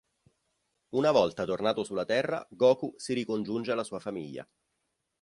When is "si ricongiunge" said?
2.97-3.71